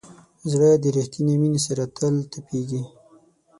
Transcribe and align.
زړه 0.51 0.69
د 0.81 0.85
ریښتینې 0.95 1.35
مینې 1.41 1.59
سره 1.67 1.83
تل 1.97 2.15
تپېږي. 2.31 2.81